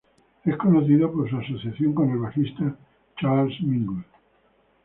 [0.45, 2.75] Es conocido por su asociación con el bajista
[3.17, 4.03] Charles Mingus.